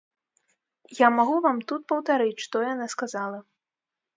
Я 1.05 1.09
магу 1.17 1.35
вам 1.47 1.61
тут 1.73 1.81
паўтарыць, 1.91 2.43
што 2.47 2.65
яна 2.73 2.85
сказала. 2.95 3.39